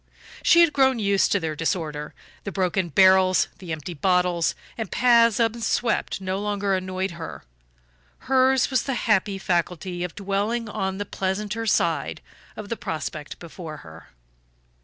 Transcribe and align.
She 0.41 0.61
had 0.61 0.73
grown 0.73 0.97
used 0.97 1.31
to 1.31 1.39
their 1.39 1.55
disorder; 1.55 2.15
the 2.43 2.51
broken 2.51 2.89
barrels, 2.89 3.49
the 3.59 3.71
empty 3.71 3.93
bottles 3.93 4.55
and 4.75 4.89
paths 4.89 5.39
unswept 5.39 6.19
no 6.19 6.39
longer 6.39 6.73
annoyed 6.73 7.11
her; 7.11 7.43
hers 8.25 8.71
was 8.71 8.81
the 8.81 8.95
happy 9.05 9.37
faculty 9.37 10.03
of 10.03 10.15
dwelling 10.15 10.67
on 10.67 10.97
the 10.97 11.05
pleasanter 11.05 11.67
side 11.67 12.19
of 12.55 12.69
the 12.69 12.77
prospect 12.77 13.37
before 13.37 13.77
her. 13.85 14.07